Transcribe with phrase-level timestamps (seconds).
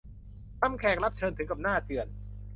[0.59, 2.07] ทำแขกรับเชิญถึงกับหน้าเจื่อน